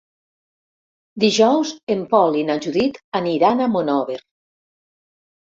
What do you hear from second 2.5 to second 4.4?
Judit aniran a Monòver.